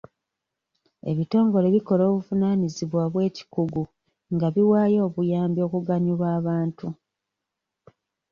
[1.11, 3.83] Ebitongole bikola obuvunaanyizibwa bw'ekikungu
[4.35, 6.87] nga biwaayo obuyambi okuganyula abantu.